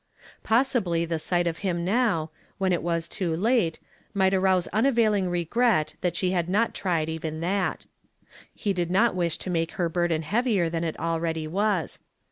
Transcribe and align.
Possibly 0.43 1.05
the 1.05 1.19
sight 1.19 1.45
of 1.45 1.59
him 1.59 1.85
now, 1.85 2.31
when 2.57 2.73
it 2.73 2.81
was 2.81 3.07
too 3.07 3.37
bite, 3.39 3.77
might 4.15 4.33
arouse 4.33 4.65
unavailing 4.73 5.29
regret 5.29 5.93
that 6.01 6.15
she 6.15 6.31
had 6.31 6.49
not 6.49 6.73
tried 6.73 7.07
even 7.07 7.39
that. 7.41 7.85
He 8.51 8.73
did. 8.73 8.89
not 8.89 9.13
wish 9.13 9.37
to 9.37 9.51
make 9.51 9.73
her 9.73 9.91
l)urden 9.91 10.23
heavier 10.23 10.71
than 10.71 10.83
it 10.83 10.99
already 10.99 11.45
was. 11.45 11.99